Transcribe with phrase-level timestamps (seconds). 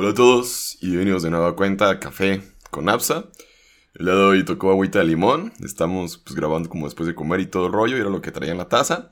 [0.00, 3.24] Hola a todos y bienvenidos de nueva cuenta a Café con Apsa.
[3.94, 5.52] El día de hoy tocó agüita de limón.
[5.58, 7.96] Estamos pues grabando como después de comer y todo el rollo.
[7.96, 9.10] Era lo que traía en la taza.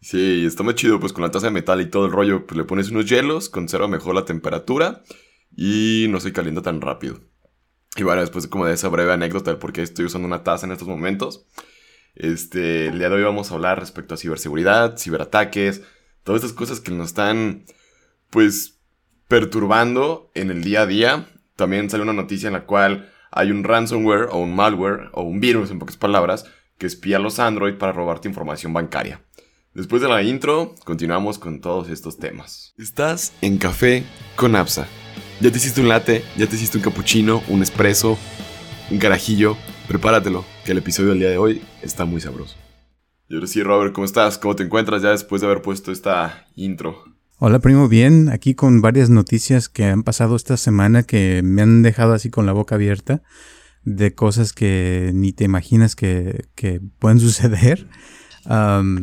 [0.00, 2.46] Sí, está muy chido pues con la taza de metal y todo el rollo.
[2.46, 5.02] Pues le pones unos hielos, conserva mejor la temperatura
[5.56, 7.18] y no se calienta tan rápido.
[7.96, 10.66] Y bueno, después como de esa breve anécdota del por qué estoy usando una taza
[10.66, 11.48] en estos momentos.
[12.14, 15.82] Este, el día de hoy vamos a hablar respecto a ciberseguridad, ciberataques,
[16.22, 17.64] todas estas cosas que nos están
[18.30, 18.81] pues
[19.32, 21.26] perturbando en el día a día.
[21.56, 25.40] También sale una noticia en la cual hay un ransomware o un malware o un
[25.40, 26.44] virus, en pocas palabras,
[26.76, 29.22] que espía a los Android para robarte información bancaria.
[29.72, 32.74] Después de la intro, continuamos con todos estos temas.
[32.76, 34.04] Estás en Café
[34.36, 34.86] con Apsa.
[35.40, 38.18] Ya te hiciste un latte, ya te hiciste un cappuccino, un espresso,
[38.90, 39.56] un carajillo.
[39.88, 42.54] Prepáratelo, que el episodio del día de hoy está muy sabroso.
[43.30, 44.36] Y ahora sí, Robert, ¿cómo estás?
[44.36, 47.12] ¿Cómo te encuentras ya después de haber puesto esta intro?
[47.38, 51.82] Hola primo, bien, aquí con varias noticias que han pasado esta semana que me han
[51.82, 53.22] dejado así con la boca abierta
[53.84, 56.46] de cosas que ni te imaginas que,
[57.00, 57.88] pueden suceder.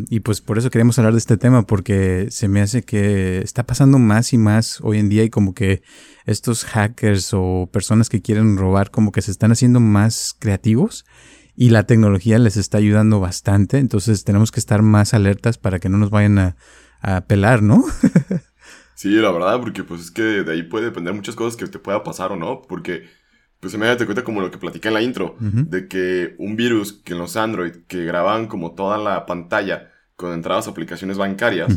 [0.09, 3.66] y pues por eso queremos hablar de este tema, porque se me hace que está
[3.66, 5.81] pasando más y más hoy en día y como que
[6.25, 11.05] estos hackers o personas que quieren robar como que se están haciendo más creativos
[11.55, 15.89] y la tecnología les está ayudando bastante, entonces tenemos que estar más alertas para que
[15.89, 16.55] no nos vayan a
[17.02, 17.83] a pelar, ¿no?
[18.95, 21.80] sí, la verdad, porque pues es que de ahí puede depender muchas cosas que te
[21.80, 23.09] pueda pasar o no, porque
[23.59, 26.55] pues se me da cuenta como lo que platicé en la intro, de que un
[26.55, 31.17] virus que en los Android que graban como toda la pantalla con entradas a aplicaciones
[31.17, 31.75] bancarias,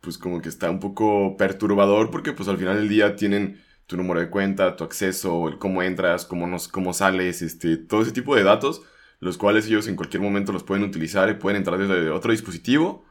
[0.00, 3.96] pues como que está un poco perturbador porque pues al final del día tienen tu
[3.96, 8.12] número de cuenta, tu acceso, el cómo entras, cómo, nos, cómo sales, este, todo ese
[8.12, 8.82] tipo de datos,
[9.18, 13.04] los cuales ellos en cualquier momento los pueden utilizar y pueden entrar desde otro dispositivo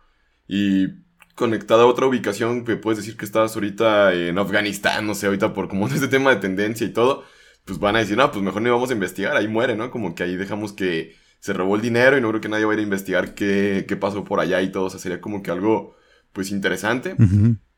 [0.47, 0.87] y
[1.39, 5.53] conectada a otra ubicación que puedes decir que estás ahorita en Afganistán, no sé, ahorita
[5.53, 7.23] por como este tema de tendencia y todo,
[7.63, 9.89] pues van a decir, no, pues mejor no vamos a investigar, ahí muere, ¿no?
[9.89, 12.81] Como que ahí dejamos que se robó el dinero y no creo que nadie vaya
[12.81, 15.95] a investigar qué, qué pasó por allá y todo, o sea, sería como que algo,
[16.33, 17.15] pues, interesante.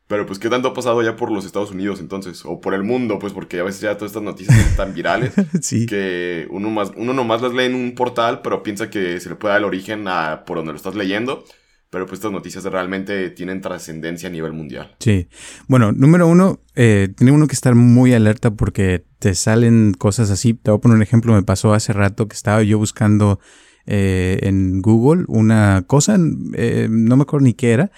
[0.08, 2.44] Pero pues, ¿qué tanto ha pasado ya por los Estados Unidos entonces?
[2.44, 5.34] O por el mundo, pues, porque a veces ya todas estas noticias son tan virales
[5.62, 5.86] sí.
[5.86, 9.36] que uno, más, uno nomás las lee en un portal, pero piensa que se le
[9.36, 11.46] puede dar el origen a por donde lo estás leyendo
[11.92, 14.96] pero pues estas noticias realmente tienen trascendencia a nivel mundial.
[15.00, 15.28] Sí.
[15.68, 20.54] Bueno, número uno, eh, tiene uno que estar muy alerta porque te salen cosas así.
[20.54, 23.42] Te voy a poner un ejemplo, me pasó hace rato que estaba yo buscando
[23.86, 26.18] eh, en Google una cosa,
[26.54, 27.92] eh, no me acuerdo ni qué era,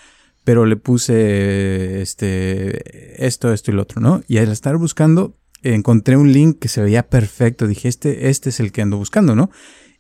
[0.44, 4.24] pero le puse este, esto, esto y lo otro, ¿no?
[4.28, 7.68] Y al estar buscando, encontré un link que se veía perfecto.
[7.68, 9.52] Dije, este, este es el que ando buscando, ¿no?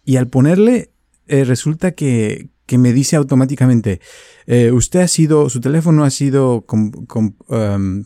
[0.03, 0.89] Y al ponerle,
[1.27, 3.99] resulta que, que me dice automáticamente,
[4.45, 8.03] eh, usted ha sido, su teléfono ha sido um,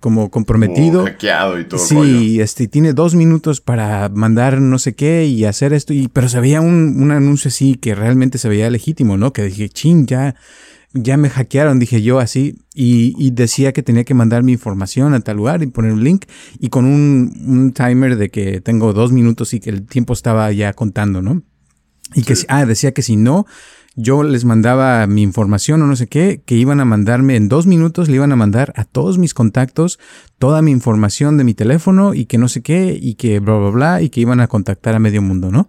[0.00, 1.04] como comprometido.
[1.20, 1.80] Como y todo.
[1.80, 6.28] Sí, este, tiene dos minutos para mandar no sé qué y hacer esto, y, pero
[6.28, 9.32] se veía un, anuncio así que realmente se veía legítimo, ¿no?
[9.32, 10.34] Que dije, ching, ya,
[10.94, 15.20] ya me hackearon, dije yo así, y, decía que tenía que mandar mi información a
[15.20, 16.24] tal lugar y poner un link,
[16.58, 20.50] y con un, un timer de que tengo dos minutos y que el tiempo estaba
[20.52, 21.42] ya contando, ¿no?
[22.14, 23.46] Y que, ah, decía que si no,
[23.94, 27.66] yo les mandaba mi información o no sé qué, que iban a mandarme en dos
[27.66, 29.98] minutos, le iban a mandar a todos mis contactos
[30.38, 33.70] toda mi información de mi teléfono y que no sé qué, y que bla, bla,
[33.70, 35.68] bla, y que iban a contactar a medio mundo, ¿no?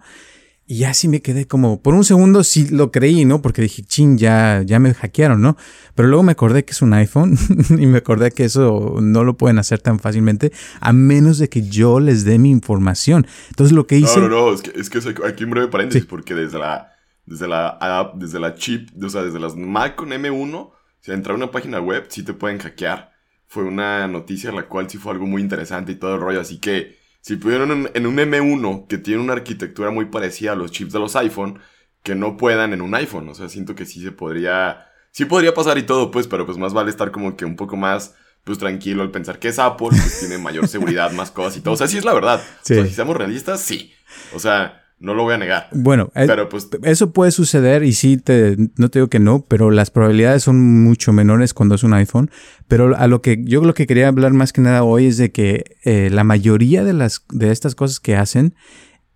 [0.65, 3.41] Y así me quedé como, por un segundo sí lo creí, ¿no?
[3.41, 5.57] Porque dije, chin, ya, ya me hackearon, ¿no?
[5.93, 7.37] Pero luego me acordé que es un iPhone
[7.69, 11.63] y me acordé que eso no lo pueden hacer tan fácilmente a menos de que
[11.63, 13.27] yo les dé mi información.
[13.49, 14.21] Entonces lo que hice...
[14.21, 16.92] No, no, no, es que, es que aquí un breve paréntesis porque desde la
[17.25, 21.37] desde la desde la chip, o sea, desde las Mac con M1, si entrar a
[21.37, 23.11] una página web, sí te pueden hackear.
[23.47, 26.41] Fue una noticia la cual sí fue algo muy interesante y todo el rollo.
[26.41, 30.71] Así que si pudieron en, un M1 que tiene una arquitectura muy parecida a los
[30.71, 31.59] chips de los iPhone,
[32.03, 33.29] que no puedan en un iPhone.
[33.29, 34.87] O sea, siento que sí se podría.
[35.11, 37.77] Sí podría pasar y todo, pues, pero pues más vale estar como que un poco
[37.77, 41.61] más pues tranquilo al pensar que es Apple, pues tiene mayor seguridad, más cosas y
[41.61, 41.75] todo.
[41.75, 42.41] O sea, sí es la verdad.
[42.61, 42.73] Sí.
[42.73, 43.93] O sea, si seamos realistas, sí.
[44.33, 45.67] O sea, no lo voy a negar.
[45.73, 49.43] Bueno, eh, pero pues, eso puede suceder y sí, te, no te digo que no,
[49.43, 52.31] pero las probabilidades son mucho menores cuando es un iPhone.
[52.69, 55.33] Pero a lo que yo lo que quería hablar más que nada hoy es de
[55.33, 58.55] que eh, la mayoría de, las, de estas cosas que hacen,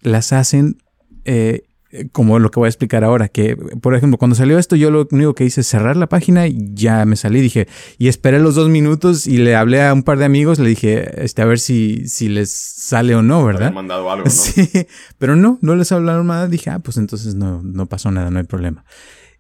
[0.02, 0.76] las hacen
[1.24, 1.64] eh,
[2.12, 5.08] como lo que voy a explicar ahora, que por ejemplo, cuando salió esto, yo lo
[5.12, 7.68] único que hice es cerrar la página y ya me salí, dije,
[7.98, 11.24] y esperé los dos minutos y le hablé a un par de amigos, le dije,
[11.24, 13.74] este, a ver si, si les sale o no, ¿verdad?
[13.74, 14.32] mandado algo, ¿no?
[14.38, 14.70] Sí,
[15.18, 18.40] pero no, no les hablaron nada, dije, ah, pues entonces no, no pasó nada, no
[18.40, 18.86] hay problema.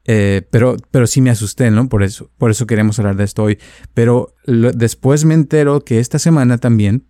[0.09, 1.89] Eh, pero, pero sí me asusté, ¿no?
[1.89, 3.59] Por eso, por eso queremos hablar de esto hoy.
[3.93, 7.07] Pero después me entero que esta semana también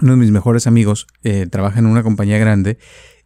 [0.00, 2.78] uno de mis mejores amigos eh, trabaja en una compañía grande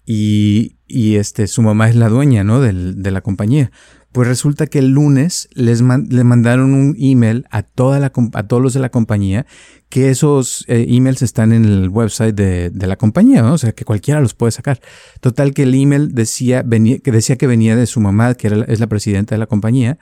[0.05, 2.61] y, y, este, su mamá es la dueña, ¿no?
[2.61, 3.71] Del, de la compañía.
[4.13, 8.63] Pues resulta que el lunes les le mandaron un email a, toda la, a todos
[8.63, 9.47] los de la compañía
[9.89, 13.55] que esos eh, emails están en el website de, de la compañía, ¿no?
[13.55, 14.81] o sea que cualquiera los puede sacar.
[15.21, 18.65] Total que el email decía, venía, que decía que venía de su mamá, que era,
[18.65, 19.99] es la presidenta de la compañía,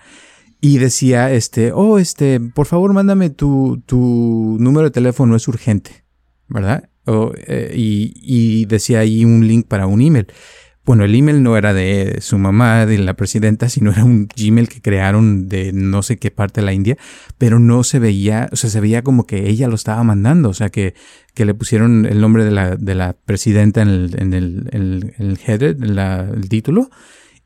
[0.60, 6.04] y decía, este, oh, este, por favor mándame tu, tu número de teléfono, es urgente.
[6.50, 6.89] ¿verdad?
[7.06, 10.26] Eh, y, decía ahí un link para un email.
[10.84, 14.68] Bueno, el email no era de su mamá, de la presidenta, sino era un Gmail
[14.68, 16.96] que crearon de no sé qué parte de la India,
[17.38, 20.54] pero no se veía, o sea, se veía como que ella lo estaba mandando, o
[20.54, 20.94] sea, que,
[21.34, 25.14] que le pusieron el nombre de la, de la presidenta en el, en el, en
[25.18, 26.90] el header, en el título,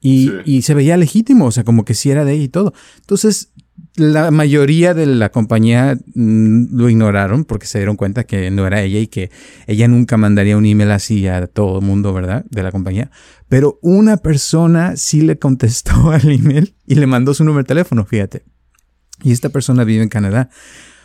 [0.01, 2.75] y, y, se veía legítimo, o sea, como que sí era de ella y todo.
[3.01, 3.53] Entonces,
[3.97, 8.83] la mayoría de la compañía mm, lo ignoraron porque se dieron cuenta que no era
[8.83, 9.31] ella y que
[9.67, 12.45] ella nunca mandaría un email así a todo el mundo, ¿verdad?
[12.51, 13.11] De la compañía.
[13.49, 18.05] Pero una persona sí le contestó al email y le mandó su número de teléfono,
[18.05, 18.45] fíjate.
[19.23, 20.51] Y esta persona vive en Canadá.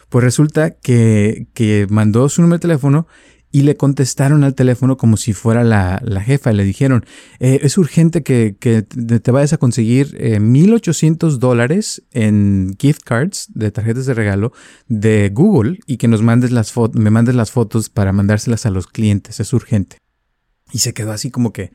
[0.10, 3.08] Pues resulta que, que mandó su número de teléfono
[3.52, 6.52] y le contestaron al teléfono como si fuera la, la jefa.
[6.52, 7.06] Le dijeron,
[7.40, 13.48] eh, es urgente que, que, te vayas a conseguir eh, 1.800 dólares en gift cards
[13.54, 14.54] de tarjetas de regalo
[14.88, 18.88] de Google y que nos mandes las me mandes las fotos para mandárselas a los
[18.88, 19.40] clientes.
[19.40, 19.98] Es urgente.
[20.72, 21.72] Y se quedó así como que,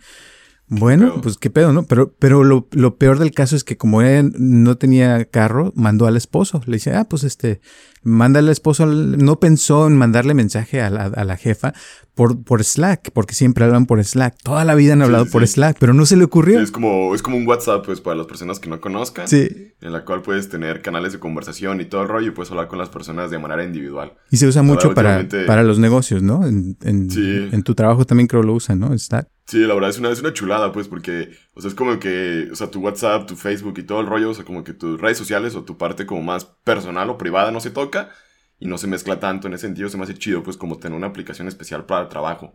[0.68, 1.84] bueno, pues qué pedo, ¿no?
[1.86, 6.06] Pero, pero lo, lo, peor del caso es que como él no tenía carro, mandó
[6.06, 6.62] al esposo.
[6.66, 7.60] Le dice, ah, pues este,
[8.04, 11.72] manda al esposo, no pensó en mandarle mensaje a la, a la jefa,
[12.14, 14.36] por, por Slack, porque siempre hablan por Slack.
[14.42, 16.60] Toda la vida han hablado por Slack, pero no se le ocurrió.
[16.60, 19.26] es, como, es como un WhatsApp, pues, para las personas que no conozcan.
[19.26, 19.72] Sí.
[19.80, 22.68] En la cual puedes tener canales de conversación y todo el rollo y puedes hablar
[22.68, 24.14] con las personas de manera individual.
[24.30, 26.46] Y se usa mucho para, para los negocios, ¿no?
[26.46, 27.08] En, en,
[27.52, 28.96] en, tu trabajo también creo lo usan, ¿no?
[28.96, 29.28] Slack.
[29.46, 32.48] Sí, la verdad es una, es una chulada, pues, porque, o sea, es como que,
[32.50, 35.00] o sea, tu WhatsApp, tu Facebook y todo el rollo, o sea, como que tus
[35.00, 38.10] redes sociales o tu parte como más personal o privada no se toca
[38.58, 39.46] y no se mezcla tanto.
[39.46, 42.08] En ese sentido se me hace chido, pues, como tener una aplicación especial para el
[42.08, 42.54] trabajo.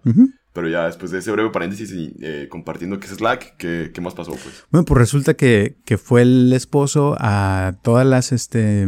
[0.52, 4.02] Pero ya después de ese breve paréntesis y eh, compartiendo que es Slack, ¿qué, ¿qué,
[4.02, 4.66] más pasó, pues?
[4.72, 8.86] Bueno, pues resulta que, que fue el esposo a todas las, este...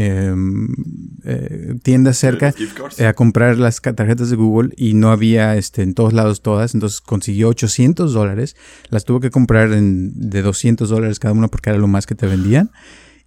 [0.00, 0.32] Eh,
[1.24, 2.54] eh, tiendas cerca
[2.98, 6.72] eh, a comprar las tarjetas de Google y no había este, en todos lados todas,
[6.74, 8.54] entonces consiguió 800 dólares,
[8.90, 12.14] las tuvo que comprar en, de 200 dólares cada una porque era lo más que
[12.14, 12.70] te vendían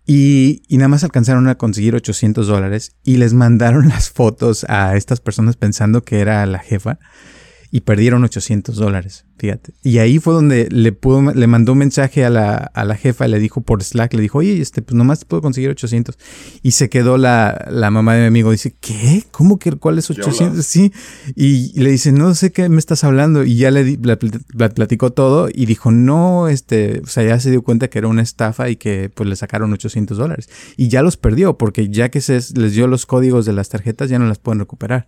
[0.05, 4.95] y, y, nada más alcanzaron a conseguir 800 dólares y les mandaron las fotos a
[4.95, 6.99] estas personas pensando que era la jefa
[7.73, 9.73] y perdieron 800 dólares, fíjate.
[9.81, 13.29] Y ahí fue donde le pudo, le mandó un mensaje a la, a la jefa,
[13.29, 16.17] le dijo por Slack, le dijo, oye, este, pues nomás te puedo conseguir 800.
[16.63, 19.23] Y se quedó la, la mamá de mi amigo, dice, ¿qué?
[19.31, 20.65] ¿Cómo que cuál es 800?
[20.65, 20.91] Sí.
[21.33, 23.45] Y, le dice, no sé qué me estás hablando.
[23.45, 27.61] Y ya le, le, platicó todo y dijo, no, este, o sea, ya se dio
[27.61, 30.49] cuenta que era una estafa y que pues le sacaron 800 dólares.
[30.75, 34.09] Y ya los perdió porque ya que se les dio los códigos de las tarjetas
[34.09, 35.07] ya no las pueden recuperar.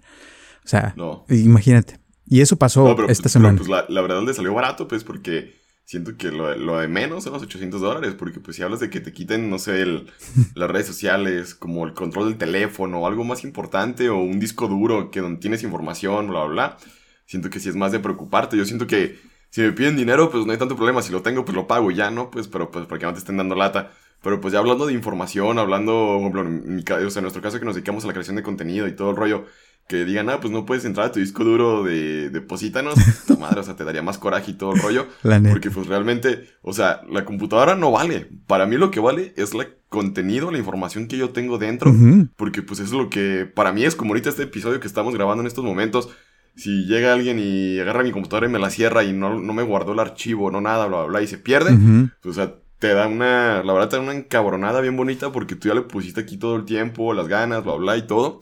[0.64, 0.96] O sea,
[1.28, 2.03] imagínate.
[2.26, 3.58] Y eso pasó esta pues, semana.
[3.58, 7.24] pues la, la, verdad le salió barato, pues, porque siento que lo, lo, de menos
[7.24, 10.12] son los 800 dólares, porque pues si hablas de que te quiten, no sé, el,
[10.56, 14.68] las redes sociales, como el control del teléfono, o algo más importante, o un disco
[14.68, 16.78] duro que donde tienes información, bla, bla, bla,
[17.26, 18.58] siento que sí es más de preocuparte.
[18.58, 19.20] Yo siento que
[19.50, 21.92] si me piden dinero, pues no hay tanto problema, si lo tengo, pues lo pago
[21.92, 22.32] ya, ¿no?
[22.32, 23.92] Pues, pero pues porque no te estén dando lata.
[24.24, 27.42] Pero pues ya hablando de información, hablando, por ejemplo, en, mi, o sea, en nuestro
[27.42, 29.46] caso que nos dedicamos a la creación de contenido y todo el rollo,
[29.88, 32.96] que digan, ah, pues no puedes entrar a tu disco duro de deposítanos,
[33.28, 35.08] tu madre, o sea, te daría más coraje y todo el rollo.
[35.50, 38.30] porque pues realmente, o sea, la computadora no vale.
[38.48, 41.94] Para mí lo que vale es el contenido, la información que yo tengo dentro,
[42.36, 45.42] porque pues es lo que para mí es como ahorita este episodio que estamos grabando
[45.42, 46.10] en estos momentos.
[46.56, 49.64] Si llega alguien y agarra mi computadora y me la cierra y no, no me
[49.64, 51.76] guardó el archivo, no nada, bla, bla, bla, y se pierde,
[52.22, 55.56] pues, o sea, te da una, la verdad te da una encabronada bien bonita porque
[55.56, 58.40] tú ya le pusiste aquí todo el tiempo, las ganas, bla, bla, y todo.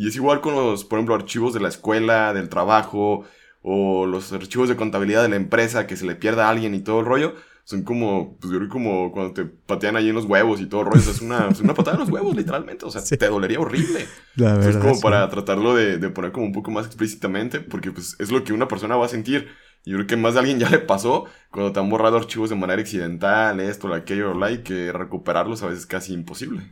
[0.00, 3.26] Y es igual con los, por ejemplo, archivos de la escuela, del trabajo,
[3.60, 6.80] o los archivos de contabilidad de la empresa que se le pierda a alguien y
[6.80, 7.34] todo el rollo.
[7.64, 10.80] Son como, pues yo creo como cuando te patean ahí en los huevos y todo
[10.80, 11.02] el rollo.
[11.10, 12.86] es una, es una patada en los huevos, literalmente.
[12.86, 14.06] O sea, te dolería horrible.
[14.36, 17.92] La verdad, es como para tratarlo de, de, poner como un poco más explícitamente, porque
[17.92, 19.48] pues es lo que una persona va a sentir.
[19.84, 22.56] Yo creo que más de alguien ya le pasó cuando te han borrado archivos de
[22.56, 26.62] manera accidental, esto, aquello, la y que recuperarlos a veces es casi imposible.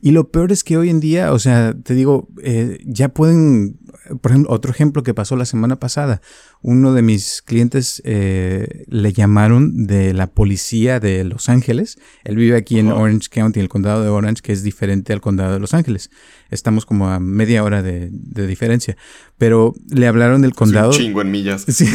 [0.00, 3.78] Y lo peor es que hoy en día, o sea, te digo, eh, ya pueden
[4.20, 6.20] por ejemplo, otro ejemplo que pasó la semana pasada,
[6.62, 11.98] uno de mis clientes eh, le llamaron de la policía de Los Ángeles.
[12.24, 15.20] Él vive aquí en Orange County, en el condado de Orange, que es diferente al
[15.20, 16.10] condado de Los Ángeles.
[16.50, 18.10] Estamos como a media hora de,
[18.46, 18.96] diferencia.
[19.38, 20.90] Pero le hablaron del condado.
[20.90, 21.64] un chingo en millas.
[21.74, 21.86] Sí,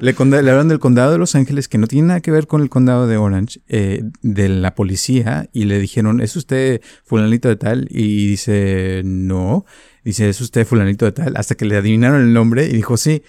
[0.00, 2.68] le, hablaron del condado de Los Ángeles, que no tiene nada que ver con el
[2.68, 7.86] condado de Orange, eh, de la policía, y le dijeron, ¿es usted fulanito de tal?
[7.90, 9.64] Y dice, no.
[10.04, 11.36] Dice, ¿es usted fulanito de tal?
[11.36, 13.22] Hasta que le adivinaron el nombre y dijo, sí.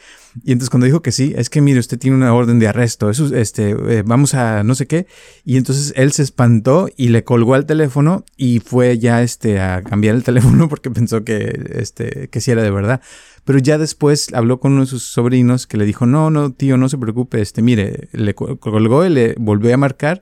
[0.44, 3.10] Y entonces cuando dijo que sí, es que mire, usted tiene una orden de arresto,
[3.10, 5.06] eso, este, eh, vamos a no sé qué.
[5.44, 9.82] Y entonces él se espantó y le colgó al teléfono y fue ya, este, a
[9.82, 13.02] cambiar el teléfono porque pensó que, este, que sí era de verdad.
[13.44, 16.78] Pero ya después habló con uno de sus sobrinos que le dijo, no, no, tío,
[16.78, 20.22] no se preocupe, este, mire, le colgó y le volvió a marcar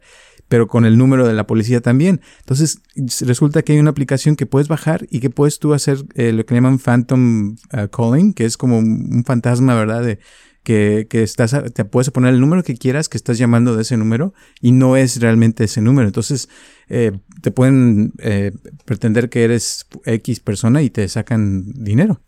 [0.49, 2.21] pero con el número de la policía también.
[2.39, 2.81] Entonces,
[3.21, 6.45] resulta que hay una aplicación que puedes bajar y que puedes tú hacer eh, lo
[6.45, 10.03] que llaman Phantom uh, Calling, que es como un, fantasma, ¿verdad?
[10.03, 10.19] De,
[10.63, 13.95] que, que, estás, te puedes poner el número que quieras, que estás llamando de ese
[13.95, 16.07] número y no es realmente ese número.
[16.07, 16.49] Entonces,
[16.89, 18.51] eh, te pueden eh,
[18.85, 22.21] pretender que eres X persona y te sacan dinero.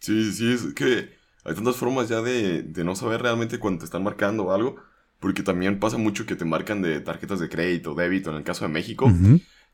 [0.00, 3.84] Sí, sí, es que hay tantas formas ya de, de no saber realmente cuando te
[3.86, 4.76] están marcando algo
[5.18, 8.64] porque también pasa mucho que te marcan de tarjetas de crédito, débito, en el caso
[8.64, 9.10] de México.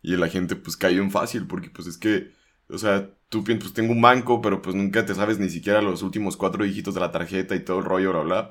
[0.02, 2.32] Y la gente pues cae en fácil porque pues es que,
[2.68, 5.82] o sea, tú piensas, pues tengo un banco, pero pues nunca te sabes ni siquiera
[5.82, 8.50] los últimos cuatro dígitos de la tarjeta y todo el rollo, bla, bla.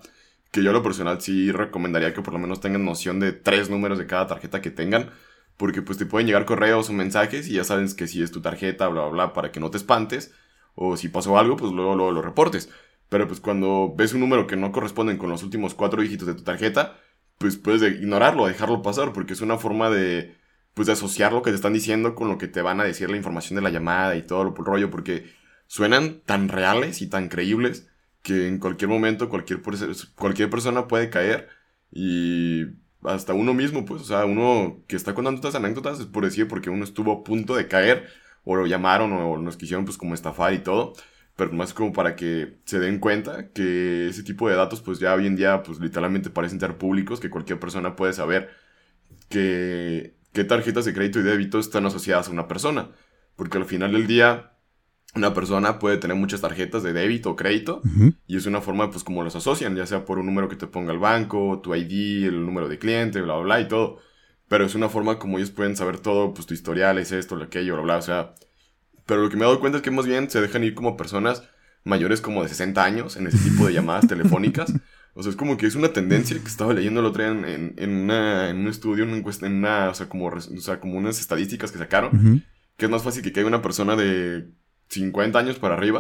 [0.51, 3.69] Que yo a lo personal sí recomendaría que por lo menos tengan noción de tres
[3.69, 5.09] números de cada tarjeta que tengan.
[5.57, 8.41] Porque pues te pueden llegar correos o mensajes y ya sabes que si es tu
[8.41, 10.33] tarjeta, bla, bla, bla, para que no te espantes.
[10.75, 12.69] O si pasó algo, pues luego, luego lo reportes.
[13.11, 16.33] Pero pues cuando ves un número que no corresponde con los últimos cuatro dígitos de
[16.33, 16.97] tu tarjeta,
[17.39, 20.37] pues puedes ignorarlo, dejarlo pasar, porque es una forma de,
[20.73, 23.09] pues de asociar lo que te están diciendo con lo que te van a decir
[23.09, 25.25] la información de la llamada y todo el rollo, porque
[25.67, 27.89] suenan tan reales y tan creíbles
[28.21, 29.61] que en cualquier momento cualquier,
[30.15, 31.49] cualquier persona puede caer
[31.91, 32.63] y
[33.03, 36.47] hasta uno mismo, pues, o sea, uno que está contando estas anécdotas es por decir
[36.47, 38.07] porque uno estuvo a punto de caer
[38.45, 40.93] o lo llamaron o nos quisieron pues como estafar y todo
[41.35, 45.13] pero más como para que se den cuenta que ese tipo de datos pues ya
[45.13, 48.49] hoy en día pues literalmente parecen ser públicos, que cualquier persona puede saber
[49.29, 52.89] que qué tarjetas de crédito y débito están asociadas a una persona,
[53.35, 54.51] porque al final del día
[55.13, 57.81] una persona puede tener muchas tarjetas de débito o crédito
[58.27, 60.67] y es una forma pues como los asocian, ya sea por un número que te
[60.67, 63.99] ponga el banco, tu ID, el número de cliente, bla, bla, bla y todo.
[64.47, 67.45] Pero es una forma como ellos pueden saber todo, pues tu historial es esto, lo
[67.45, 68.35] aquello, bla, bla, o sea,
[69.11, 70.95] pero lo que me he dado cuenta es que más bien se dejan ir como
[70.95, 71.43] personas
[71.83, 74.73] mayores como de 60 años en ese tipo de llamadas telefónicas.
[75.13, 77.73] O sea, es como que es una tendencia que estaba leyendo el otro día en,
[77.75, 80.79] en, una, en un estudio, en una encuesta, en una, o sea, como, o sea,
[80.79, 82.45] como unas estadísticas que sacaron,
[82.77, 84.47] que es más fácil que caiga una persona de
[84.87, 85.99] 50 años para arriba,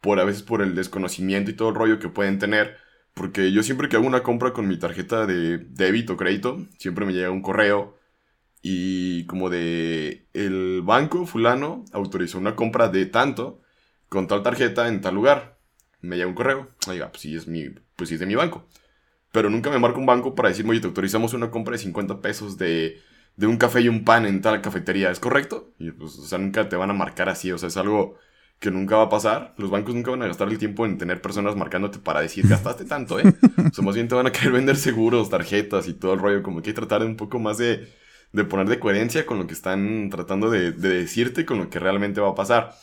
[0.00, 2.76] por a veces por el desconocimiento y todo el rollo que pueden tener.
[3.14, 7.06] Porque yo siempre que hago una compra con mi tarjeta de débito o crédito, siempre
[7.06, 7.99] me llega un correo
[8.62, 13.60] y como de el banco fulano autorizó una compra de tanto
[14.08, 15.58] con tal tarjeta en tal lugar.
[16.00, 16.68] Me llega un correo.
[16.88, 18.66] Oiga, pues sí es mi, pues sí es de mi banco.
[19.32, 22.20] Pero nunca me marca un banco para decirme, oye, te autorizamos una compra de 50
[22.20, 23.00] pesos de,
[23.36, 25.10] de un café y un pan en tal cafetería.
[25.10, 25.72] ¿Es correcto?
[25.78, 27.52] Y pues, o sea, nunca te van a marcar así.
[27.52, 28.16] O sea, es algo
[28.58, 29.54] que nunca va a pasar.
[29.56, 32.84] Los bancos nunca van a gastar el tiempo en tener personas marcándote para decir, gastaste
[32.84, 33.24] tanto, ¿eh?
[33.56, 36.42] o sea, más bien te van a querer vender seguros, tarjetas y todo el rollo.
[36.42, 37.88] Como que hay que tratar de un poco más de
[38.32, 41.78] de poner de coherencia con lo que están tratando de, de decirte, con lo que
[41.78, 42.74] realmente va a pasar.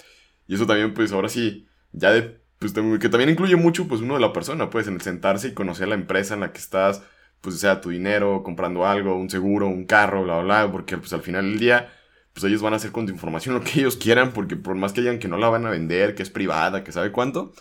[0.48, 4.16] Y eso también, pues ahora sí, ya de, pues que también incluye mucho, pues uno
[4.16, 7.04] de la persona, pues en sentarse y conocer la empresa en la que estás,
[7.42, 11.14] pues sea tu dinero, comprando algo, un seguro, un carro, bla, bla, bla, porque pues
[11.14, 11.90] al final del día,
[12.34, 14.94] pues ellos van a hacer con tu información lo que ellos quieran, porque por más
[14.94, 17.54] que digan que no la van a vender, que es privada, que sabe cuánto,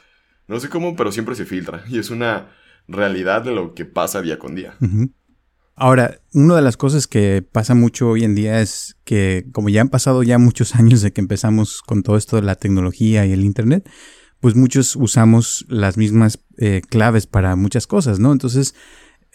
[0.49, 1.85] no sé cómo, pero siempre se filtra.
[1.88, 2.49] Y es una
[2.88, 4.76] realidad de lo que pasa día con día.
[5.78, 9.83] Ahora, una de las cosas que pasa mucho hoy en día es que como ya
[9.83, 13.33] han pasado ya muchos años de que empezamos con todo esto de la tecnología y
[13.33, 13.88] el Internet,
[14.40, 18.33] pues muchos usamos las mismas eh, claves para muchas cosas, ¿no?
[18.33, 18.75] Entonces,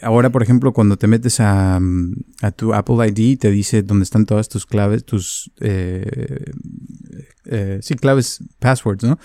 [0.01, 1.79] ahora, por ejemplo, cuando te metes a,
[2.55, 6.45] tu Apple ID, te dice dónde están todas tus claves, tus, eh,
[7.45, 9.19] eh, sí, claves, passwords, ¿no?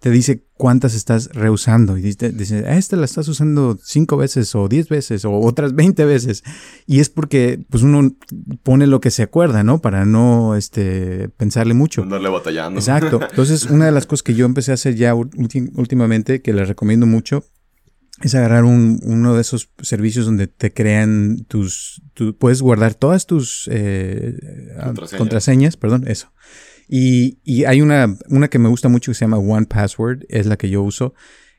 [0.00, 4.66] Te dice cuántas estás reusando y dice, dice esta la estás usando cinco veces o
[4.66, 6.42] diez veces o otras veinte veces.
[6.86, 8.16] Y es porque pues uno
[8.62, 9.82] pone lo que se acuerda, ¿no?
[9.82, 12.02] Para no este, pensarle mucho.
[12.02, 12.80] Andarle batallando.
[12.80, 13.20] Exacto.
[13.30, 17.04] Entonces, una de las cosas que yo empecé a hacer ya últimamente, que les recomiendo
[17.04, 17.44] mucho,
[18.22, 22.02] es agarrar uno de esos servicios donde te crean tus,
[22.38, 24.34] puedes guardar todas tus eh,
[25.18, 26.32] contraseñas, perdón, eso
[26.92, 30.56] Y, hay una, una que me gusta mucho que se llama One Password, es la
[30.56, 31.14] que yo uso.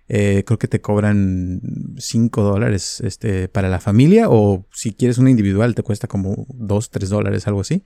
[0.10, 1.62] Eh, creo que te cobran
[1.98, 6.90] 5 dólares este, para la familia o si quieres una individual te cuesta como 2,
[6.90, 7.86] 3 dólares, algo así,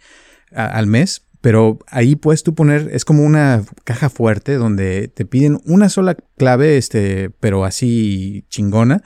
[0.51, 1.27] al mes.
[1.41, 6.17] Pero ahí puedes tú poner, es como una caja fuerte donde te piden una sola
[6.37, 9.03] clave, este, pero así chingona,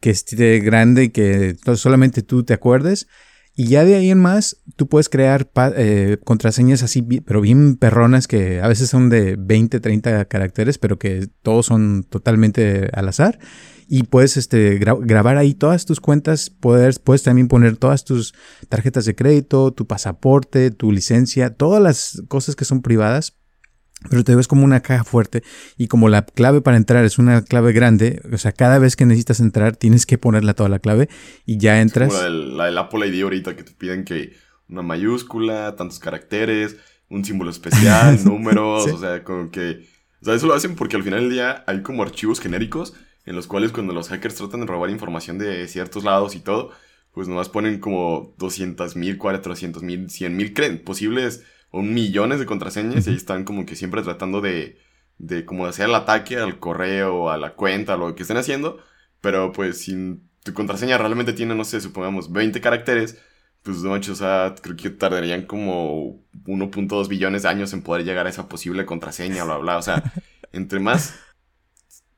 [0.00, 3.06] que esté grande y que solamente tú te acuerdes
[3.58, 8.28] y ya de ahí en más, tú puedes crear eh, contraseñas así, pero bien perronas,
[8.28, 13.38] que a veces son de 20, 30 caracteres, pero que todos son totalmente al azar.
[13.88, 18.34] Y puedes este, grabar ahí todas tus cuentas, puedes, puedes también poner todas tus
[18.68, 23.38] tarjetas de crédito, tu pasaporte, tu licencia, todas las cosas que son privadas
[24.08, 25.42] pero te ves como una caja fuerte
[25.76, 29.06] y como la clave para entrar es una clave grande, o sea, cada vez que
[29.06, 31.08] necesitas entrar tienes que ponerla toda la clave
[31.44, 32.12] y ya entras.
[32.12, 34.34] como la del, Apple ID ahorita que te piden que
[34.68, 36.76] una mayúscula, tantos caracteres,
[37.08, 39.86] un símbolo especial, números, o sea, como que...
[40.20, 42.94] O sea, eso lo hacen porque al final del día hay como archivos genéricos
[43.26, 46.70] en los cuales cuando los hackers tratan de robar información de ciertos lados y todo,
[47.12, 53.06] pues nomás ponen como 200 mil, 400 mil, 100 mil posibles un millones de contraseñas
[53.06, 54.78] y ahí están como que siempre tratando de,
[55.18, 58.78] de como hacer el ataque al correo, a la cuenta, a lo que estén haciendo.
[59.20, 63.18] Pero pues si tu contraseña realmente tiene, no sé, supongamos 20 caracteres,
[63.62, 68.04] pues no manches, o sea, creo que tardarían como 1.2 billones de años en poder
[68.04, 69.78] llegar a esa posible contraseña, bla, bla.
[69.78, 70.12] O sea,
[70.52, 71.18] entre más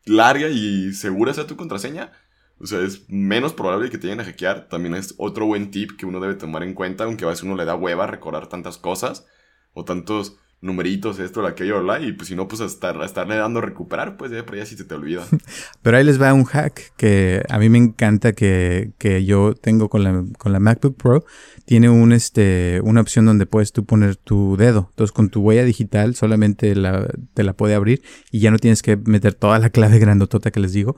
[0.04, 2.12] larga y segura sea tu contraseña,
[2.60, 4.68] o sea, es menos probable que te vayan a hackear.
[4.68, 7.56] También es otro buen tip que uno debe tomar en cuenta, aunque a veces uno
[7.56, 9.26] le da hueva recordar tantas cosas
[9.72, 13.36] o tantos numeritos, esto, aquello, bla, y pues si no, pues a, estar, a estarle
[13.36, 15.24] dando a recuperar, pues ya, pero ya sí se te olvida.
[15.82, 19.88] Pero ahí les va un hack que a mí me encanta que, que yo tengo
[19.88, 21.24] con la, con la MacBook Pro.
[21.64, 24.88] Tiene un, este, una opción donde puedes tú poner tu dedo.
[24.90, 28.82] Entonces con tu huella digital solamente la, te la puede abrir y ya no tienes
[28.82, 30.96] que meter toda la clave grandotota que les digo.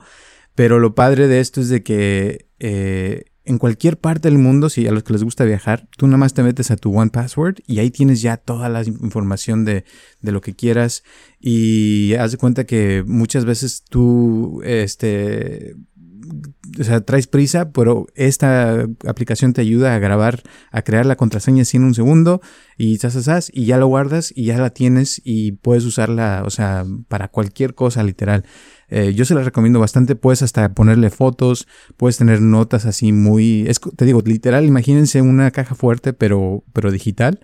[0.55, 4.87] Pero lo padre de esto es de que eh, en cualquier parte del mundo, si
[4.87, 7.55] a los que les gusta viajar, tú nada más te metes a tu One Password
[7.65, 9.83] y ahí tienes ya toda la información de,
[10.21, 11.03] de lo que quieras.
[11.39, 15.75] Y haz de cuenta que muchas veces tú, este,
[16.79, 20.41] o sea, traes prisa, pero esta aplicación te ayuda a grabar,
[20.71, 22.41] a crear la contraseña así en un segundo
[22.77, 26.85] y zas, y ya lo guardas y ya la tienes y puedes usarla, o sea,
[27.07, 28.45] para cualquier cosa literal.
[28.91, 30.15] Eh, yo se la recomiendo bastante.
[30.15, 31.67] Puedes hasta ponerle fotos,
[31.97, 33.67] puedes tener notas así muy.
[33.95, 37.39] te digo, literal, imagínense una caja fuerte, pero, pero digital.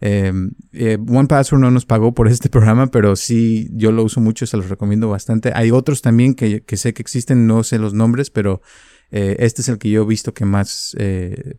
[0.00, 4.20] Em, eh, One Password no nos pagó por este programa, pero sí, yo lo uso
[4.20, 5.52] mucho, se los recomiendo bastante.
[5.54, 8.62] Hay otros también que, sé que existen, no sé los nombres, pero
[9.10, 10.96] eh, este es el que yo he visto que más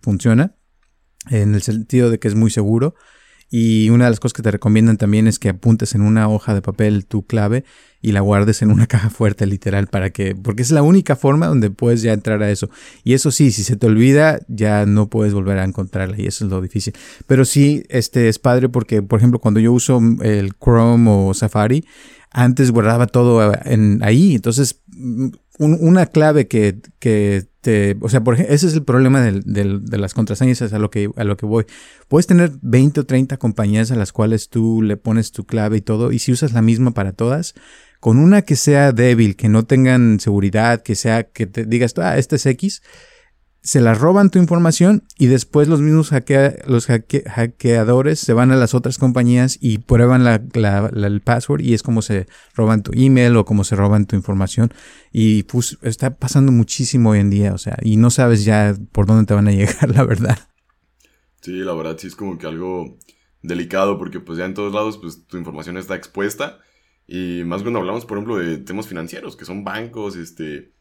[0.02, 0.56] funciona,
[1.30, 2.96] en el sentido de que es muy seguro.
[3.54, 6.54] Y una de las cosas que te recomiendan también es que apuntes en una hoja
[6.54, 7.66] de papel tu clave
[8.02, 11.48] y la guardes en una caja fuerte literal para que, porque es la única forma
[11.48, 12.70] donde puedes ya entrar a eso.
[13.04, 16.46] Y eso sí, si se te olvida, ya no puedes volver a encontrarla y eso
[16.46, 16.94] es lo difícil.
[17.28, 21.86] Pero sí, este es padre porque, por ejemplo, cuando yo uso el Chrome o Safari,
[22.32, 24.36] antes guardaba todo en, ahí.
[24.36, 24.80] Entonces,
[25.62, 29.98] una clave que, que te, o sea, por ejemplo, ese es el problema del, de
[29.98, 31.66] las contraseñas, a lo, que, a lo que voy.
[32.08, 35.82] Puedes tener 20 o 30 compañías a las cuales tú le pones tu clave y
[35.82, 37.54] todo, y si usas la misma para todas,
[38.00, 42.18] con una que sea débil, que no tengan seguridad, que sea, que te digas, ah,
[42.18, 42.82] este es X,
[43.64, 46.12] se la roban tu información y después los mismos
[46.66, 50.42] los hackeadores se van a las otras compañías y prueban la,
[50.94, 54.74] el password y es como se roban tu email o como se roban tu información
[55.12, 59.06] y pues está pasando muchísimo hoy en día, o sea, y no sabes ya por
[59.06, 60.40] dónde te van a llegar, la verdad.
[61.42, 62.98] Sí, la verdad sí es como que algo
[63.44, 66.60] delicado porque pues ya en todos lados pues tu información está expuesta
[67.08, 70.74] y más cuando hablamos por ejemplo de temas financieros que son bancos, este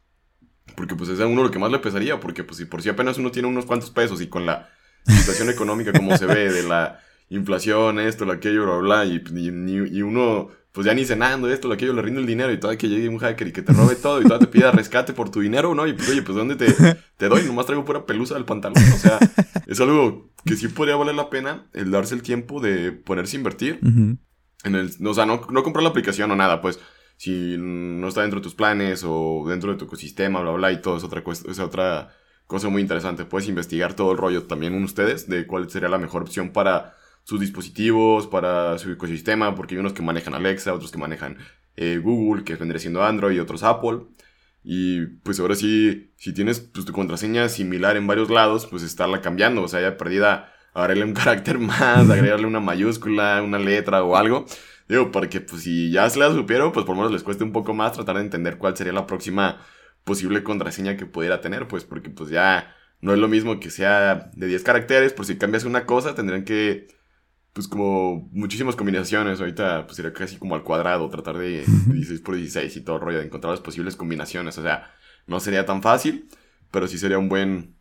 [0.75, 2.89] porque pues es a uno lo que más le pesaría, porque pues si por si
[2.89, 4.69] apenas uno tiene unos cuantos pesos y con la
[5.07, 10.03] situación económica como se ve, de la inflación, esto, lo aquello, bla, bla, y, y,
[10.03, 12.89] uno pues ya ni cenando esto, lo aquello, le rinde el dinero y todo, que
[12.89, 15.41] llegue un hacker y que te robe todo y todo te pida rescate por tu
[15.41, 15.87] dinero, ¿no?
[15.87, 16.73] Y pues oye, pues ¿dónde te,
[17.17, 17.43] te doy?
[17.43, 18.83] Nomás traigo pura pelusa del pantalón.
[18.95, 19.19] O sea,
[19.67, 23.41] es algo que sí podría valer la pena el darse el tiempo de ponerse a
[23.41, 23.81] invertir.
[23.83, 26.79] En el, o sea, no, no comprar la aplicación o nada, pues
[27.21, 30.81] si no está dentro de tus planes o dentro de tu ecosistema, bla, bla, y
[30.81, 33.27] todo es otra, es otra cosa muy interesante.
[33.27, 37.39] Puedes investigar todo el rollo también ustedes de cuál sería la mejor opción para sus
[37.39, 41.37] dispositivos, para su ecosistema, porque hay unos que manejan Alexa, otros que manejan
[41.77, 43.99] eh, Google, que vendría siendo Android, y otros Apple.
[44.65, 49.21] Y pues ahora sí, si tienes pues, tu contraseña similar en varios lados, pues estarla
[49.21, 49.63] cambiando.
[49.63, 54.47] O sea, ya perdida agregarle un carácter más, agregarle una mayúscula, una letra o algo.
[54.91, 57.53] Digo, porque pues si ya se la supieron, pues por lo menos les cueste un
[57.53, 59.65] poco más tratar de entender cuál sería la próxima
[60.03, 64.33] posible contraseña que pudiera tener, pues porque pues ya no es lo mismo que sea
[64.35, 66.89] de 10 caracteres, por si cambias una cosa tendrían que,
[67.53, 72.35] pues como muchísimas combinaciones, ahorita pues sería casi como al cuadrado, tratar de 16 por
[72.35, 74.91] 16 y todo el rollo, de encontrar las posibles combinaciones, o sea,
[75.29, 76.29] no sería tan fácil,
[76.73, 77.77] pero sí sería un buen,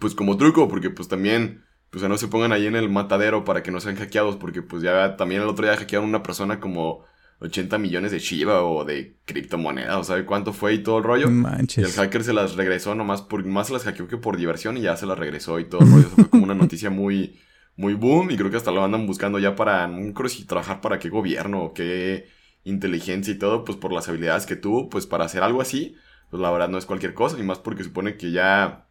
[0.00, 3.62] pues como truco, porque pues también, pues no se pongan ahí en el matadero para
[3.62, 7.04] que no sean hackeados, porque pues ya también el otro día hackearon una persona como
[7.40, 11.28] 80 millones de Shiba o de criptomonedas, o sabe cuánto fue y todo el rollo.
[11.28, 14.76] Y el hacker se las regresó nomás por, más se las hackeó que por diversión
[14.76, 16.06] y ya se las regresó y todo el rollo.
[16.06, 17.38] Eso fue como una noticia muy,
[17.76, 20.80] muy boom y creo que hasta lo andan buscando ya para, no creo si trabajar
[20.80, 22.26] para qué gobierno o qué
[22.64, 25.96] inteligencia y todo, pues por las habilidades que tuvo, pues para hacer algo así,
[26.30, 28.87] pues la verdad no es cualquier cosa, y más porque supone que ya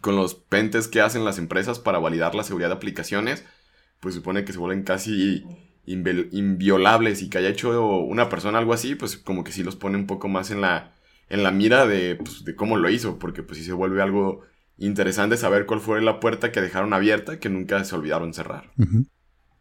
[0.00, 3.44] con los pentes que hacen las empresas para validar la seguridad de aplicaciones,
[4.00, 5.44] pues supone que se vuelven casi
[5.86, 9.96] inviolables y que haya hecho una persona algo así, pues como que sí los pone
[9.96, 10.92] un poco más en la,
[11.28, 14.42] en la mira de, pues, de cómo lo hizo, porque pues sí se vuelve algo
[14.76, 18.70] interesante saber cuál fue la puerta que dejaron abierta que nunca se olvidaron cerrar.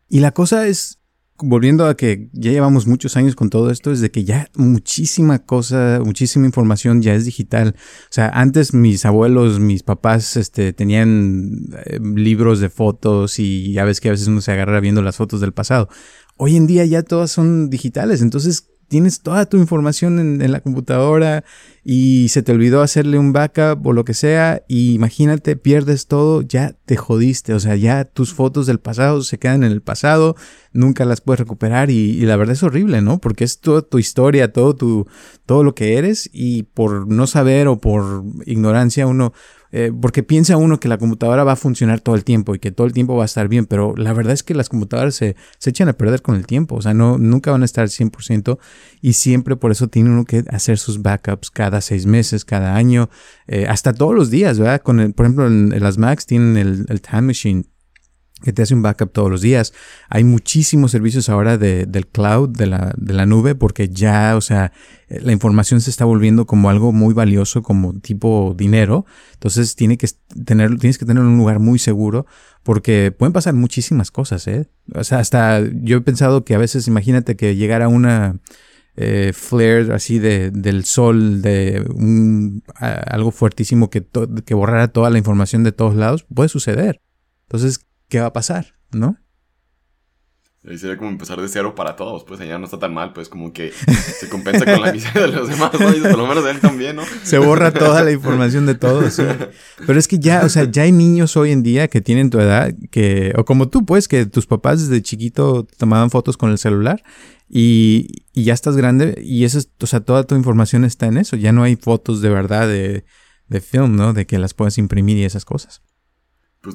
[0.09, 0.96] Y la cosa es,
[1.39, 5.39] volviendo a que ya llevamos muchos años con todo esto, es de que ya muchísima
[5.39, 7.75] cosa, muchísima información ya es digital.
[7.77, 13.85] O sea, antes mis abuelos, mis papás, este, tenían eh, libros de fotos y ya
[13.85, 15.89] ves que a veces uno se agarra viendo las fotos del pasado.
[16.37, 21.43] Hoy en día ya todas son digitales, entonces tienes toda tu información en, la computadora
[21.83, 26.41] y se te olvidó hacerle un backup o lo que sea, y imagínate, pierdes todo,
[26.41, 30.35] ya te jodiste, o sea, ya tus fotos del pasado se quedan en el pasado,
[30.73, 33.19] nunca las puedes recuperar y, la verdad es horrible, ¿no?
[33.19, 35.07] Porque es toda tu historia, todo tu,
[35.45, 39.33] todo lo que eres y por no saber o por ignorancia uno
[39.71, 42.71] eh, porque piensa uno que la computadora va a funcionar todo el tiempo y que
[42.71, 45.35] todo el tiempo va a estar bien, pero la verdad es que las computadoras se,
[45.57, 48.57] se echan a perder con el tiempo, o sea, no, nunca van a estar 100%
[49.01, 53.09] y siempre por eso tiene uno que hacer sus backups cada seis meses, cada año,
[53.47, 54.81] eh, hasta todos los días, ¿verdad?
[54.81, 57.65] Con el, por ejemplo, en, las Macs tienen el Time Machine
[58.43, 59.73] que te hace un backup todos los días.
[60.09, 64.41] Hay muchísimos servicios ahora de, del cloud, de la, de la nube, porque ya, o
[64.41, 64.71] sea,
[65.09, 69.05] la información se está volviendo como algo muy valioso, como tipo dinero.
[69.33, 70.07] Entonces tiene que
[70.45, 72.27] tener, tienes que tener un lugar muy seguro,
[72.63, 74.69] porque pueden pasar muchísimas cosas, ¿eh?
[74.93, 78.39] O sea, hasta yo he pensado que a veces, imagínate que llegara una
[78.95, 84.05] eh, flare así de, del sol, de un, algo fuertísimo que,
[84.45, 87.01] que borrara toda la información de todos lados, puede suceder.
[87.47, 88.75] Entonces, ¿qué va a pasar?
[88.91, 89.17] ¿No?
[90.69, 93.29] Ahí sería como empezar de cero para todos, pues allá no está tan mal, pues
[93.29, 95.95] como que se compensa con la miseria de los demás, ¿no?
[95.95, 97.03] Y por lo menos él también, ¿no?
[97.23, 99.23] Se borra toda la información de todos, sí.
[99.85, 102.39] Pero es que ya, o sea, ya hay niños hoy en día que tienen tu
[102.41, 106.57] edad, que, o como tú, pues, que tus papás desde chiquito tomaban fotos con el
[106.57, 107.01] celular
[107.47, 111.17] y, y ya estás grande y eso es, o sea, toda tu información está en
[111.17, 113.05] eso, ya no hay fotos de verdad de,
[113.47, 114.11] de film, ¿no?
[114.11, 115.81] De que las puedas imprimir y esas cosas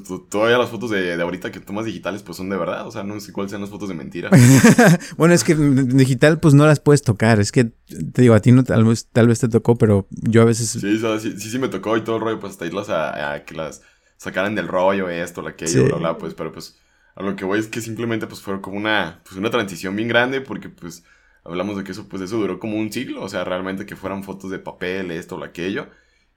[0.01, 3.03] pues todavía las fotos de, ahorita que tomas digitales pues son de verdad, o sea,
[3.03, 4.31] no sé cuáles sean las fotos de mentira.
[5.17, 8.51] bueno, es que digital pues no las puedes tocar, es que te digo, a ti
[8.51, 10.69] no tal vez, tal vez te tocó, pero yo a veces...
[10.69, 13.83] Sí, sí, sí, me tocó y todo el rollo, pues hasta irlas a, que las
[14.17, 16.77] sacaran del rollo, esto, aquello, bla, bla, pues, pero pues
[17.15, 20.07] a lo que voy es que simplemente pues fue como una, pues una transición bien
[20.07, 21.03] grande porque pues
[21.43, 24.23] hablamos de que eso pues eso duró como un siglo, o sea, realmente que fueran
[24.23, 25.87] fotos de papel, esto o aquello.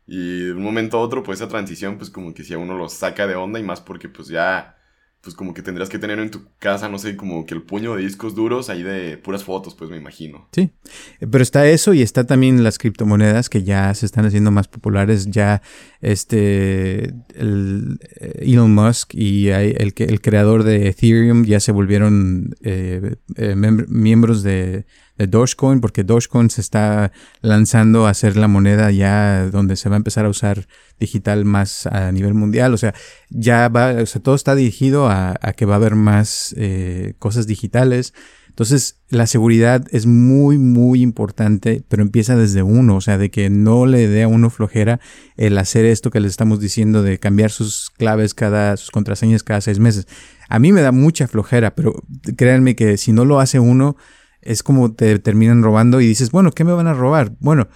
[0.07, 2.77] Y de un momento a otro, pues esa transición, pues como que si a uno
[2.77, 4.77] lo saca de onda y más porque pues ya,
[5.21, 7.97] pues como que tendrías que tener en tu casa, no sé, como que el puño
[7.97, 10.49] de discos duros ahí de puras fotos, pues me imagino.
[10.53, 10.71] Sí,
[11.19, 15.27] pero está eso y está también las criptomonedas que ya se están haciendo más populares,
[15.29, 15.61] ya
[16.01, 23.17] este, el, eh, Elon Musk y el, el creador de Ethereum ya se volvieron eh,
[23.35, 24.87] eh, miembros de
[25.19, 29.97] de Dogecoin, porque Dogecoin se está lanzando a ser la moneda ya donde se va
[29.97, 30.67] a empezar a usar
[30.99, 32.75] digital más a nivel mundial.
[32.75, 32.95] O sea,
[33.31, 37.47] ya va, o sea, todo está dirigido a, que va a haber más eh, cosas
[37.47, 38.15] digitales.
[38.57, 43.51] Entonces, la seguridad es muy, muy importante, pero empieza desde uno, o sea, de que
[43.51, 44.99] no le dé a uno flojera
[45.37, 49.61] el hacer esto que les estamos diciendo de cambiar sus claves cada, sus contraseñas cada
[49.61, 50.09] seis meses.
[50.49, 52.03] A mí me da mucha flojera, pero
[52.39, 53.99] créanme que si no lo hace uno,
[54.47, 57.33] es como te terminan robando y dices, bueno, ¿qué me van a robar?
[57.41, 57.69] Bueno,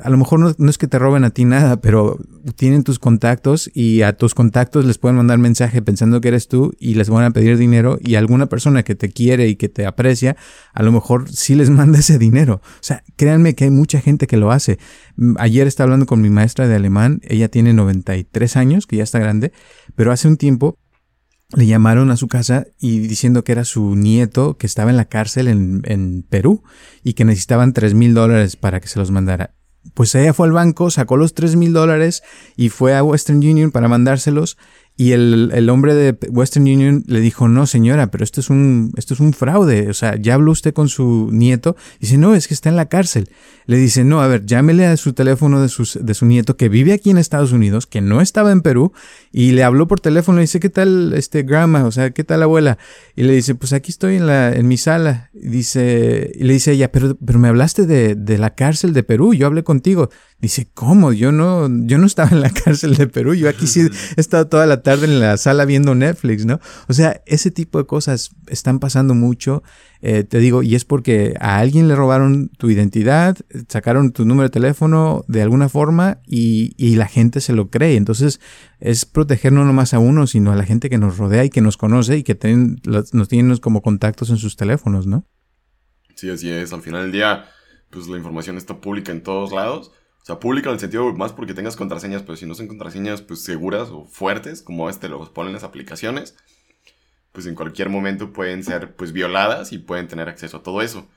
[0.00, 2.18] a lo mejor no, es que te roben a ti nada, pero
[2.56, 6.72] tienen tus contactos y a tus contactos les pueden mandar mensaje pensando que eres tú
[6.78, 9.86] y les van a pedir dinero y alguna persona que te quiere y que te
[9.86, 10.36] aprecia,
[10.72, 12.60] a lo mejor sí les manda ese dinero.
[12.64, 14.78] O sea, créanme que hay mucha gente que lo hace.
[15.16, 19.04] Mm, ayer estaba hablando con mi maestra de alemán, ella tiene 93 años, que ya
[19.04, 19.52] está grande,
[19.94, 20.78] pero hace un tiempo
[21.54, 25.04] le llamaron a su casa y diciendo que era su nieto que estaba en la
[25.04, 26.62] cárcel en, Perú
[27.04, 29.54] y que necesitaban 3 mil dólares para que se los mandara.
[29.94, 32.24] Pues ella fue al banco, sacó los 3 mil dólares
[32.56, 34.58] y fue a Western Union para mandárselos
[34.98, 38.92] y el, el, hombre de Western Union le dijo, no señora, pero esto es un,
[38.96, 39.90] esto es un fraude.
[39.90, 41.76] O sea, ya habló usted con su nieto.
[42.00, 43.28] Dice, no, es que está en la cárcel.
[43.66, 46.70] Le dice, no, a ver, llámele a su teléfono de, sus, de su nieto que
[46.70, 48.92] vive aquí en Estados Unidos, que no estaba en Perú,
[49.32, 51.84] y le habló por teléfono y dice, ¿qué tal, este, grandma?
[51.84, 52.78] O sea, ¿qué tal abuela?
[53.16, 55.30] Y le dice, pues aquí estoy en la, en mi sala.
[55.34, 59.02] Y dice, y le dice ella, pero, pero me hablaste de, de la cárcel de
[59.02, 60.08] Perú, yo hablé contigo.
[60.38, 61.14] Dice, ¿cómo?
[61.14, 64.46] Yo no, yo no estaba en la cárcel de Perú, yo aquí sí he estado
[64.48, 66.60] toda la tarde en la sala viendo Netflix, ¿no?
[66.88, 69.62] O sea, ese tipo de cosas están pasando mucho,
[70.02, 73.36] eh, te digo, y es porque a alguien le robaron tu identidad,
[73.68, 77.96] sacaron tu número de teléfono de alguna forma y, y la gente se lo cree.
[77.96, 78.38] Entonces,
[78.78, 81.62] es proteger no nomás a uno, sino a la gente que nos rodea y que
[81.62, 85.26] nos conoce y que tienen, nos tienen como contactos en sus teléfonos, ¿no?
[86.14, 86.72] Sí, así es.
[86.72, 87.46] Al final del día,
[87.90, 89.92] pues la información está pública en todos lados.
[90.26, 93.44] Sea, pública en el sentido más porque tengas contraseñas, pero si no son contraseñas pues
[93.44, 96.34] seguras o fuertes, como este los ponen las aplicaciones,
[97.30, 101.08] pues en cualquier momento pueden ser pues violadas y pueden tener acceso a todo eso.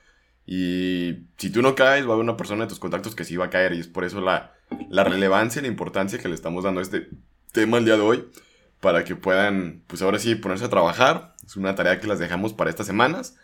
[0.46, 3.36] Y si tú no caes, va a haber una persona de tus contactos que sí
[3.36, 4.54] va a caer y es por eso la,
[4.88, 7.08] la relevancia y la importancia que le estamos dando a este
[7.50, 8.28] tema el día de hoy,
[8.80, 11.34] para que puedan pues ahora sí ponerse a trabajar.
[11.44, 13.36] Es una tarea que las dejamos para estas semanas.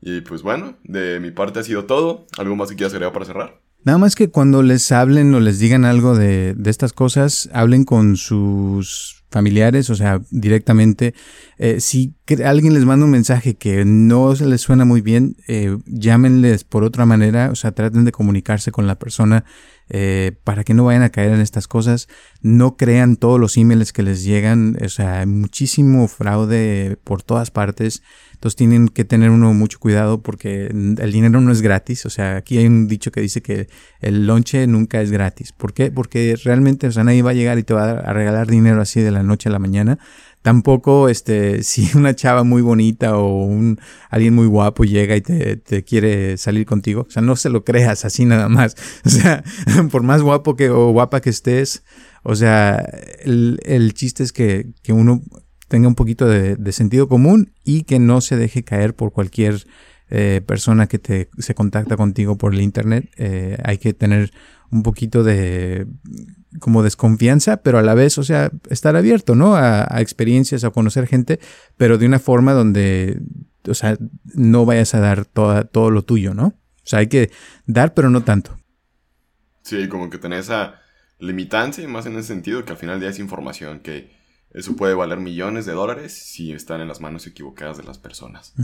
[0.00, 2.26] Y pues bueno, de mi parte ha sido todo.
[2.38, 3.60] ¿Algo más que quieras agregar para cerrar?
[3.84, 7.84] Nada más que cuando les hablen o les digan algo de, de estas cosas, hablen
[7.84, 11.14] con sus familiares, o sea, directamente.
[11.58, 12.14] Eh, si
[12.44, 16.84] alguien les manda un mensaje que no se les suena muy bien, eh, llámenles por
[16.84, 19.44] otra manera, o sea, traten de comunicarse con la persona
[19.90, 22.08] eh, para que no vayan a caer en estas cosas.
[22.40, 27.50] No crean todos los emails que les llegan, o sea, hay muchísimo fraude por todas
[27.50, 28.02] partes.
[28.40, 32.06] Entonces tienen que tener uno mucho cuidado porque el dinero no es gratis.
[32.06, 33.68] O sea, aquí hay un dicho que dice que
[34.00, 35.52] el lonche nunca es gratis.
[35.52, 35.90] ¿Por qué?
[35.90, 39.02] Porque realmente, o sea, nadie va a llegar y te va a regalar dinero así
[39.02, 39.98] de la noche a la mañana.
[40.42, 45.56] Tampoco, este, si una chava muy bonita o un alguien muy guapo llega y te,
[45.56, 48.76] te quiere salir contigo, o sea, no se lo creas así nada más.
[49.04, 49.42] O sea,
[49.90, 51.84] por más guapo que o guapa que estés,
[52.22, 52.76] o sea,
[53.22, 55.22] el, el chiste es que, que uno
[55.70, 59.64] tenga un poquito de, sentido común y que no se deje caer por cualquier
[60.10, 63.08] eh, persona que te, se contacta contigo por el internet.
[63.16, 64.32] Eh, hay que tener
[64.72, 65.86] un poquito de
[66.60, 69.56] como desconfianza, pero a la vez, o sea, estar abierto, ¿no?
[69.56, 71.40] A, experiencias, a conocer gente,
[71.76, 73.20] pero de una forma donde,
[73.66, 73.96] o sea,
[74.34, 76.46] no vayas a dar toda, todo lo tuyo, ¿no?
[76.46, 77.30] O sea, hay que
[77.66, 78.56] dar, pero no tanto.
[79.62, 80.80] Sí, como que tener esa
[81.18, 84.10] limitancia, y más en ese sentido, que al final ya es información que
[84.52, 88.54] eso puede valer millones de dólares si están en las manos equivocadas de las personas.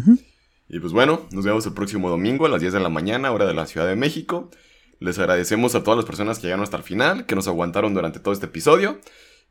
[0.69, 3.47] Y pues bueno, nos vemos el próximo domingo a las 10 de la mañana, hora
[3.47, 4.51] de la Ciudad de México.
[4.99, 8.21] Les agradecemos a todas las personas que llegaron hasta el final, que nos aguantaron durante
[8.21, 9.01] todo este episodio.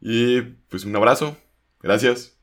[0.01, 1.38] Y pues un abrazo.
[1.81, 2.35] Gracias.